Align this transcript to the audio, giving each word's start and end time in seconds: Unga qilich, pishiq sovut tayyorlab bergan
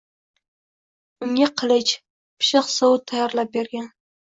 Unga 1.25 1.51
qilich, 1.63 1.93
pishiq 2.41 2.73
sovut 2.79 3.07
tayyorlab 3.15 3.55
bergan 3.61 3.91